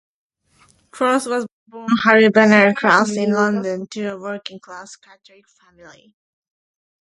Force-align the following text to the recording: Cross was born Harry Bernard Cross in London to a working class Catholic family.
Cross 0.89 1.27
was 1.27 1.45
born 1.67 1.87
Harry 2.05 2.27
Bernard 2.29 2.75
Cross 2.75 3.11
in 3.11 3.33
London 3.33 3.85
to 3.85 4.07
a 4.07 4.19
working 4.19 4.59
class 4.59 4.95
Catholic 4.95 5.45
family. 5.47 6.15